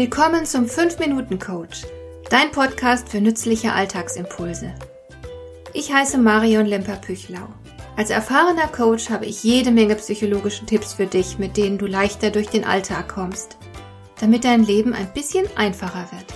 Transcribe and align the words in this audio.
Willkommen 0.00 0.46
zum 0.46 0.64
5-Minuten-Coach, 0.64 1.82
dein 2.30 2.50
Podcast 2.52 3.10
für 3.10 3.20
nützliche 3.20 3.74
Alltagsimpulse. 3.74 4.74
Ich 5.74 5.92
heiße 5.92 6.16
Marion 6.16 6.64
Lemper-Püchlau. 6.64 7.46
Als 7.98 8.08
erfahrener 8.08 8.68
Coach 8.68 9.10
habe 9.10 9.26
ich 9.26 9.44
jede 9.44 9.70
Menge 9.70 9.96
psychologische 9.96 10.64
Tipps 10.64 10.94
für 10.94 11.04
dich, 11.04 11.38
mit 11.38 11.58
denen 11.58 11.76
du 11.76 11.84
leichter 11.84 12.30
durch 12.30 12.46
den 12.48 12.64
Alltag 12.64 13.10
kommst, 13.10 13.58
damit 14.18 14.44
dein 14.44 14.64
Leben 14.64 14.94
ein 14.94 15.12
bisschen 15.12 15.44
einfacher 15.54 16.08
wird. 16.12 16.32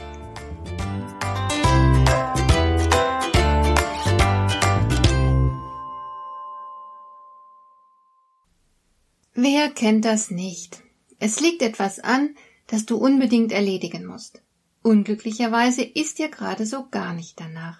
Wer 9.33 9.71
kennt 9.71 10.05
das 10.05 10.31
nicht? 10.31 10.83
Es 11.19 11.41
liegt 11.41 11.63
etwas 11.63 11.99
an, 11.99 12.37
das 12.75 12.87
du 12.87 12.97
unbedingt 12.97 13.53
erledigen 13.53 14.05
musst. 14.05 14.43
Unglücklicherweise 14.83 15.83
ist 15.83 16.19
dir 16.19 16.29
gerade 16.29 16.67
so 16.67 16.89
gar 16.91 17.15
nicht 17.15 17.39
danach. 17.39 17.79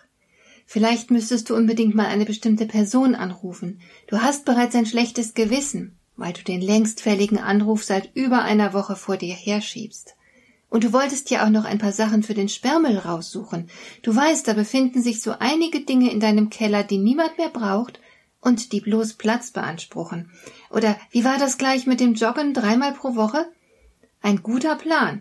Vielleicht 0.67 1.11
müsstest 1.11 1.51
du 1.51 1.57
unbedingt 1.57 1.97
mal 1.97 2.07
eine 2.07 2.25
bestimmte 2.25 2.65
Person 2.65 3.17
anrufen. 3.17 3.81
Du 4.07 4.23
hast 4.23 4.45
bereits 4.45 4.77
ein 4.77 4.87
schlechtes 4.87 5.35
Gewissen, 5.35 5.99
weil 6.17 6.33
du 6.33 6.45
den 6.45 6.61
längst 6.61 7.01
fälligen 7.01 7.39
Anruf 7.39 7.83
seit 7.83 8.15
über 8.15 8.43
einer 8.43 8.73
Woche 8.73 8.95
vor 8.95 9.17
dir 9.17 9.35
herschiebst. 9.35 10.15
Und 10.71 10.85
du 10.85 10.93
wolltest 10.93 11.29
ja 11.31 11.45
auch 11.45 11.51
noch 11.51 11.65
ein 11.65 11.79
paar 11.79 11.93
Sachen 11.93 12.23
für 12.23 12.35
den 12.35 12.49
Sperrmüll 12.49 12.99
raussuchen. 12.99 13.69
Du 14.03 14.15
weißt, 14.15 14.47
da 14.47 14.53
befinden 14.53 15.03
sich 15.03 15.21
so 15.21 15.35
einige 15.41 15.81
Dinge 15.81 16.13
in 16.13 16.21
deinem 16.21 16.51
Keller, 16.51 16.85
die 16.85 16.99
niemand 16.99 17.37
mehr 17.37 17.51
braucht 17.51 17.99
und 18.41 18.71
die 18.71 18.81
bloß 18.81 19.15
Platz 19.15 19.51
beanspruchen. 19.51 20.31
Oder 20.71 20.97
wie 21.11 21.25
war 21.25 21.39
das 21.39 21.59
gleich 21.59 21.85
mit 21.85 21.99
dem 21.99 22.15
Joggen 22.15 22.55
dreimal 22.55 22.93
pro 22.93 23.17
Woche? 23.17 23.47
Ein 24.25 24.43
guter 24.43 24.77
Plan. 24.77 25.21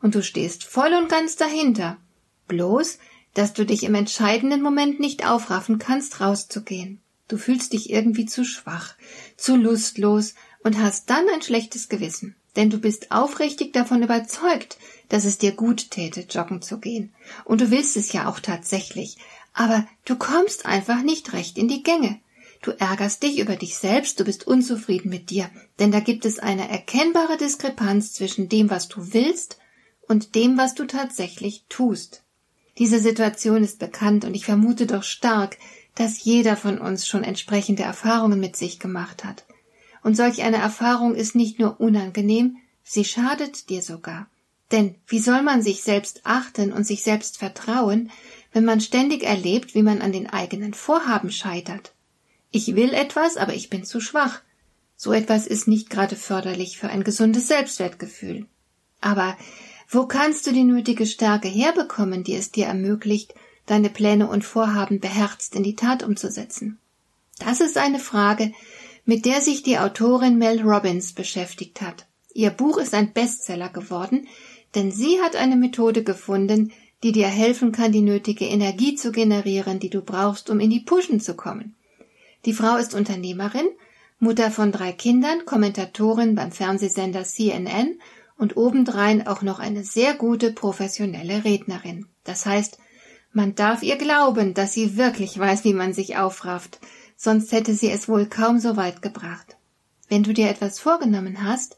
Und 0.00 0.14
du 0.14 0.22
stehst 0.22 0.64
voll 0.64 0.94
und 0.94 1.10
ganz 1.10 1.36
dahinter. 1.36 1.98
Bloß, 2.46 2.98
dass 3.34 3.52
du 3.52 3.66
dich 3.66 3.82
im 3.82 3.94
entscheidenden 3.94 4.62
Moment 4.62 5.00
nicht 5.00 5.28
aufraffen 5.28 5.78
kannst, 5.78 6.22
rauszugehen. 6.22 7.02
Du 7.28 7.36
fühlst 7.36 7.74
dich 7.74 7.90
irgendwie 7.90 8.24
zu 8.24 8.46
schwach, 8.46 8.94
zu 9.36 9.54
lustlos 9.54 10.32
und 10.64 10.78
hast 10.78 11.10
dann 11.10 11.28
ein 11.28 11.42
schlechtes 11.42 11.90
Gewissen. 11.90 12.36
Denn 12.56 12.70
du 12.70 12.78
bist 12.78 13.12
aufrichtig 13.12 13.74
davon 13.74 14.02
überzeugt, 14.02 14.78
dass 15.10 15.26
es 15.26 15.36
dir 15.36 15.52
gut 15.52 15.90
täte, 15.90 16.20
joggen 16.20 16.62
zu 16.62 16.78
gehen. 16.78 17.12
Und 17.44 17.60
du 17.60 17.70
willst 17.70 17.98
es 17.98 18.14
ja 18.14 18.30
auch 18.30 18.40
tatsächlich. 18.40 19.18
Aber 19.52 19.86
du 20.06 20.16
kommst 20.16 20.64
einfach 20.64 21.02
nicht 21.02 21.34
recht 21.34 21.58
in 21.58 21.68
die 21.68 21.82
Gänge. 21.82 22.18
Du 22.62 22.72
ärgerst 22.72 23.22
dich 23.22 23.38
über 23.38 23.56
dich 23.56 23.76
selbst, 23.76 24.18
du 24.18 24.24
bist 24.24 24.46
unzufrieden 24.46 25.10
mit 25.10 25.30
dir, 25.30 25.48
denn 25.78 25.92
da 25.92 26.00
gibt 26.00 26.24
es 26.24 26.38
eine 26.38 26.68
erkennbare 26.68 27.36
Diskrepanz 27.36 28.12
zwischen 28.12 28.48
dem, 28.48 28.68
was 28.68 28.88
du 28.88 29.12
willst 29.12 29.58
und 30.08 30.34
dem, 30.34 30.58
was 30.58 30.74
du 30.74 30.84
tatsächlich 30.84 31.64
tust. 31.68 32.24
Diese 32.78 33.00
Situation 33.00 33.62
ist 33.62 33.78
bekannt 33.78 34.24
und 34.24 34.34
ich 34.34 34.44
vermute 34.44 34.86
doch 34.86 35.02
stark, 35.02 35.56
dass 35.94 36.22
jeder 36.22 36.56
von 36.56 36.78
uns 36.78 37.06
schon 37.06 37.24
entsprechende 37.24 37.82
Erfahrungen 37.82 38.40
mit 38.40 38.56
sich 38.56 38.78
gemacht 38.78 39.24
hat. 39.24 39.44
Und 40.02 40.16
solch 40.16 40.42
eine 40.42 40.58
Erfahrung 40.58 41.14
ist 41.14 41.34
nicht 41.34 41.58
nur 41.58 41.80
unangenehm, 41.80 42.56
sie 42.84 43.04
schadet 43.04 43.68
dir 43.68 43.82
sogar. 43.82 44.28
Denn 44.70 44.96
wie 45.06 45.18
soll 45.18 45.42
man 45.42 45.62
sich 45.62 45.82
selbst 45.82 46.20
achten 46.24 46.72
und 46.72 46.86
sich 46.86 47.02
selbst 47.02 47.38
vertrauen, 47.38 48.10
wenn 48.52 48.64
man 48.64 48.80
ständig 48.80 49.22
erlebt, 49.22 49.74
wie 49.74 49.82
man 49.82 50.00
an 50.00 50.12
den 50.12 50.28
eigenen 50.28 50.74
Vorhaben 50.74 51.32
scheitert? 51.32 51.94
Ich 52.50 52.74
will 52.74 52.94
etwas, 52.94 53.36
aber 53.36 53.54
ich 53.54 53.70
bin 53.70 53.84
zu 53.84 54.00
schwach. 54.00 54.40
So 54.96 55.12
etwas 55.12 55.46
ist 55.46 55.68
nicht 55.68 55.90
gerade 55.90 56.16
förderlich 56.16 56.78
für 56.78 56.88
ein 56.88 57.04
gesundes 57.04 57.46
Selbstwertgefühl. 57.48 58.46
Aber 59.00 59.36
wo 59.88 60.06
kannst 60.06 60.46
du 60.46 60.52
die 60.52 60.64
nötige 60.64 61.06
Stärke 61.06 61.48
herbekommen, 61.48 62.24
die 62.24 62.34
es 62.34 62.50
dir 62.50 62.66
ermöglicht, 62.66 63.34
deine 63.66 63.90
Pläne 63.90 64.28
und 64.28 64.44
Vorhaben 64.44 65.00
beherzt 65.00 65.54
in 65.54 65.62
die 65.62 65.76
Tat 65.76 66.02
umzusetzen? 66.02 66.78
Das 67.38 67.60
ist 67.60 67.78
eine 67.78 67.98
Frage, 68.00 68.52
mit 69.04 69.24
der 69.24 69.40
sich 69.40 69.62
die 69.62 69.78
Autorin 69.78 70.36
Mel 70.36 70.60
Robbins 70.62 71.12
beschäftigt 71.12 71.80
hat. 71.80 72.06
Ihr 72.34 72.50
Buch 72.50 72.78
ist 72.78 72.92
ein 72.92 73.12
Bestseller 73.12 73.68
geworden, 73.68 74.26
denn 74.74 74.90
sie 74.90 75.20
hat 75.22 75.36
eine 75.36 75.56
Methode 75.56 76.02
gefunden, 76.02 76.72
die 77.02 77.12
dir 77.12 77.28
helfen 77.28 77.72
kann, 77.72 77.92
die 77.92 78.00
nötige 78.00 78.44
Energie 78.44 78.96
zu 78.96 79.12
generieren, 79.12 79.78
die 79.78 79.90
du 79.90 80.02
brauchst, 80.02 80.50
um 80.50 80.60
in 80.60 80.70
die 80.70 80.80
Pushen 80.80 81.20
zu 81.20 81.34
kommen. 81.34 81.74
Die 82.44 82.52
Frau 82.52 82.76
ist 82.76 82.94
Unternehmerin, 82.94 83.68
Mutter 84.20 84.50
von 84.50 84.72
drei 84.72 84.92
Kindern, 84.92 85.44
Kommentatorin 85.44 86.34
beim 86.34 86.52
Fernsehsender 86.52 87.24
CNN 87.24 88.00
und 88.36 88.56
obendrein 88.56 89.26
auch 89.26 89.42
noch 89.42 89.58
eine 89.58 89.84
sehr 89.84 90.14
gute 90.14 90.52
professionelle 90.52 91.44
Rednerin. 91.44 92.06
Das 92.24 92.46
heißt, 92.46 92.78
man 93.32 93.54
darf 93.54 93.82
ihr 93.82 93.96
glauben, 93.96 94.54
dass 94.54 94.72
sie 94.72 94.96
wirklich 94.96 95.38
weiß, 95.38 95.64
wie 95.64 95.74
man 95.74 95.92
sich 95.92 96.16
aufrafft, 96.16 96.78
sonst 97.16 97.52
hätte 97.52 97.74
sie 97.74 97.90
es 97.90 98.08
wohl 98.08 98.26
kaum 98.26 98.58
so 98.58 98.76
weit 98.76 99.02
gebracht. 99.02 99.56
Wenn 100.08 100.22
du 100.22 100.32
dir 100.32 100.48
etwas 100.48 100.78
vorgenommen 100.78 101.44
hast, 101.44 101.76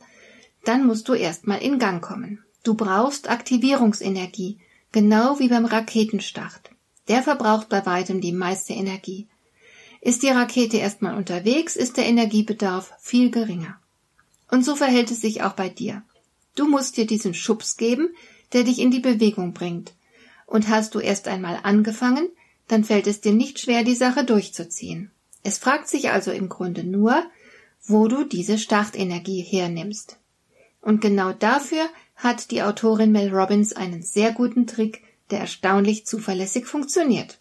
dann 0.65 0.87
musst 0.87 1.09
du 1.09 1.15
erstmal 1.15 1.63
in 1.63 1.79
Gang 1.79 2.03
kommen. 2.03 2.45
Du 2.63 2.75
brauchst 2.75 3.31
Aktivierungsenergie, 3.31 4.59
genau 4.93 5.39
wie 5.39 5.49
beim 5.49 5.65
Raketenstart. 5.65 6.71
Der 7.09 7.23
verbraucht 7.23 7.69
bei 7.69 7.85
weitem 7.87 8.21
die 8.21 8.33
meiste 8.33 8.75
Energie. 8.75 9.27
Ist 10.01 10.23
die 10.23 10.29
Rakete 10.29 10.79
erstmal 10.79 11.17
unterwegs, 11.17 11.77
ist 11.77 11.97
der 11.97 12.07
Energiebedarf 12.07 12.93
viel 13.01 13.31
geringer. 13.31 13.79
Und 14.51 14.65
so 14.65 14.75
verhält 14.77 15.11
es 15.11 15.21
sich 15.21 15.43
auch 15.43 15.53
bei 15.53 15.69
dir. 15.69 16.03
Du 16.55 16.69
musst 16.69 16.97
dir 16.97 17.07
diesen 17.07 17.35
Schubs 17.35 17.77
geben, 17.77 18.11
der 18.53 18.65
dich 18.65 18.79
in 18.79 18.91
die 18.91 19.01
Bewegung 19.01 19.53
bringt. 19.53 19.93
Und 20.47 20.69
hast 20.69 20.95
du 20.95 21.01
erst 21.01 21.29
einmal 21.29 21.61
angefangen, 21.63 22.29
dann 22.67 22.85
fällt 22.85 23.07
es 23.07 23.21
dir 23.21 23.33
nicht 23.33 23.59
schwer, 23.59 23.85
die 23.85 23.95
Sache 23.95 24.25
durchzuziehen. 24.25 25.11
Es 25.43 25.59
fragt 25.59 25.89
sich 25.89 26.11
also 26.11 26.31
im 26.31 26.49
Grunde 26.49 26.85
nur, 26.85 27.25
wo 27.83 28.09
du 28.09 28.25
diese 28.25 28.59
Startenergie 28.59 29.43
hernimmst. 29.43 30.19
Und 30.81 31.01
genau 31.01 31.33
dafür 31.33 31.89
hat 32.17 32.51
die 32.51 32.63
Autorin 32.63 33.13
Mel 33.13 33.35
Robbins 33.35 33.73
einen 33.73 34.03
sehr 34.03 34.33
guten 34.33 34.67
Trick, 34.67 35.03
der 35.31 35.41
erstaunlich 35.41 36.07
zuverlässig 36.07 36.67
funktioniert. 36.67 37.40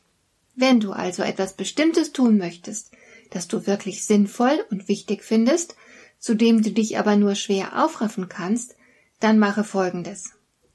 Wenn 0.60 0.82
du 0.82 0.92
also 0.92 1.24
etwas 1.24 1.54
Bestimmtes 1.54 2.12
tun 2.12 2.38
möchtest, 2.38 2.92
das 3.30 3.48
du 3.48 3.66
wirklich 3.66 4.04
sinnvoll 4.04 4.66
und 4.70 4.90
wichtig 4.90 5.24
findest, 5.24 5.78
zu 6.20 6.36
dem 6.36 6.62
du 6.62 6.72
dich 6.72 7.00
aber 7.00 7.16
nur 7.16 7.36
schwer 7.36 7.82
aufraffen 7.82 8.28
kannst, 8.28 8.76
dann 9.22 9.40
mache 9.40 9.64
Folgendes. 9.64 10.34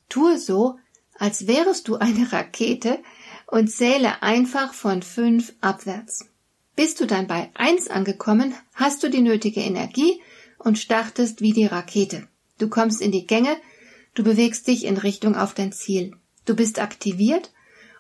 Tue 0.09 0.39
so, 0.39 0.79
als 1.19 1.47
wärest 1.47 1.87
du 1.87 1.97
eine 1.97 2.33
Rakete 2.33 2.99
und 3.47 3.69
zähle 3.69 4.23
einfach 4.23 4.73
von 4.73 5.03
fünf 5.03 5.53
abwärts. 5.61 6.31
Bist 6.77 7.01
du 7.01 7.07
dann 7.07 7.27
bei 7.27 7.51
eins 7.53 7.89
angekommen, 7.89 8.55
hast 8.73 9.03
du 9.03 9.11
die 9.11 9.21
nötige 9.21 9.61
Energie 9.61 10.23
und 10.57 10.79
startest 10.79 11.43
wie 11.43 11.53
die 11.53 11.67
Rakete. 11.67 12.27
Du 12.57 12.71
kommst 12.71 13.03
in 13.03 13.13
die 13.13 13.27
Gänge, 13.27 13.55
du 14.15 14.25
bewegst 14.25 14.67
dich 14.67 14.87
in 14.87 14.97
Richtung 14.97 15.37
auf 15.37 15.53
dein 15.53 15.73
Ziel. 15.73 16.17
Du 16.47 16.57
bist 16.57 16.79
aktiviert 16.79 17.51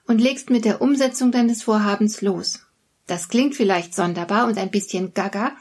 und 0.06 0.20
legst 0.20 0.50
mit 0.50 0.64
der 0.64 0.80
Umsetzung 0.80 1.32
deines 1.32 1.62
Vorhabens 1.62 2.20
los. 2.20 2.60
Das 3.06 3.28
klingt 3.28 3.54
vielleicht 3.54 3.94
sonderbar 3.94 4.46
und 4.46 4.58
ein 4.58 4.70
bisschen 4.70 5.14
gaga, 5.14 5.56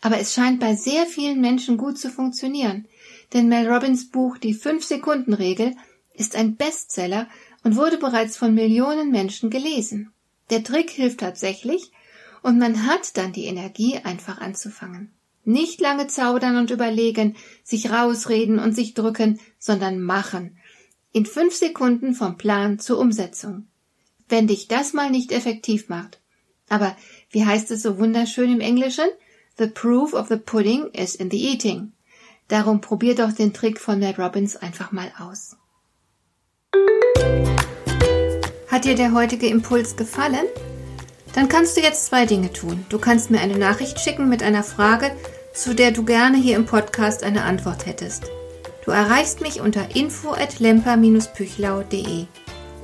aber 0.00 0.18
es 0.18 0.32
scheint 0.32 0.60
bei 0.60 0.74
sehr 0.74 1.06
vielen 1.06 1.40
Menschen 1.40 1.76
gut 1.76 1.98
zu 1.98 2.10
funktionieren, 2.10 2.86
denn 3.32 3.48
Mel 3.48 3.68
Robbins 3.68 4.10
Buch 4.10 4.38
Die 4.38 4.54
Fünf-Sekunden-Regel 4.54 5.76
ist 6.14 6.36
ein 6.36 6.56
Bestseller 6.56 7.28
und 7.62 7.76
wurde 7.76 7.98
bereits 7.98 8.36
von 8.36 8.54
Millionen 8.54 9.10
Menschen 9.10 9.50
gelesen. 9.50 10.12
Der 10.50 10.64
Trick 10.64 10.90
hilft 10.90 11.20
tatsächlich 11.20 11.92
und 12.42 12.58
man 12.58 12.86
hat 12.86 13.16
dann 13.16 13.32
die 13.32 13.44
Energie, 13.44 13.98
einfach 14.02 14.40
anzufangen. 14.40 15.12
Nicht 15.44 15.80
lange 15.80 16.06
zaudern 16.06 16.56
und 16.56 16.70
überlegen, 16.70 17.36
sich 17.62 17.90
rausreden 17.90 18.58
und 18.58 18.74
sich 18.74 18.94
drücken, 18.94 19.40
sondern 19.58 20.00
machen. 20.00 20.58
In 21.12 21.26
fünf 21.26 21.54
Sekunden 21.54 22.14
vom 22.14 22.36
Plan 22.36 22.78
zur 22.78 22.98
Umsetzung 22.98 23.66
wenn 24.30 24.46
dich 24.46 24.68
das 24.68 24.92
mal 24.92 25.10
nicht 25.10 25.32
effektiv 25.32 25.88
macht. 25.88 26.20
Aber 26.68 26.96
wie 27.30 27.44
heißt 27.44 27.70
es 27.70 27.82
so 27.82 27.98
wunderschön 27.98 28.50
im 28.52 28.60
Englischen? 28.60 29.08
The 29.58 29.66
proof 29.66 30.14
of 30.14 30.28
the 30.28 30.36
pudding 30.36 30.86
is 30.92 31.14
in 31.14 31.30
the 31.30 31.52
eating. 31.52 31.92
Darum 32.48 32.80
probier 32.80 33.14
doch 33.14 33.32
den 33.32 33.52
Trick 33.52 33.78
von 33.78 33.98
Mel 33.98 34.14
Robbins 34.16 34.56
einfach 34.56 34.92
mal 34.92 35.12
aus. 35.18 35.56
Hat 38.68 38.84
dir 38.84 38.94
der 38.94 39.12
heutige 39.12 39.48
Impuls 39.48 39.96
gefallen? 39.96 40.46
Dann 41.34 41.48
kannst 41.48 41.76
du 41.76 41.80
jetzt 41.80 42.06
zwei 42.06 42.26
Dinge 42.26 42.52
tun. 42.52 42.84
Du 42.88 42.98
kannst 42.98 43.30
mir 43.30 43.40
eine 43.40 43.58
Nachricht 43.58 44.00
schicken 44.00 44.28
mit 44.28 44.42
einer 44.42 44.64
Frage, 44.64 45.12
zu 45.52 45.74
der 45.74 45.90
du 45.90 46.04
gerne 46.04 46.38
hier 46.38 46.56
im 46.56 46.66
Podcast 46.66 47.22
eine 47.22 47.42
Antwort 47.42 47.86
hättest. 47.86 48.30
Du 48.84 48.90
erreichst 48.90 49.40
mich 49.40 49.60
unter 49.60 49.94
info 49.94 50.30
at 50.30 50.58
lemper-püchlau.de. 50.58 52.26